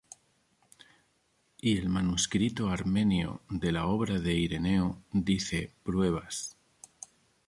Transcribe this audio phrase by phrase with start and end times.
[1.59, 6.57] Y el manuscrito armenio de la obra de Ireneo dice "pruebas".